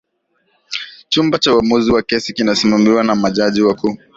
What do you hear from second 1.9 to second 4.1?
wa kesi kinasimamiwa na majaji wakuu